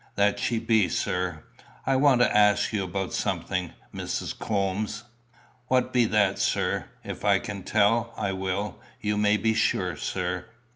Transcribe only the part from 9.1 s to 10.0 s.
may be sure,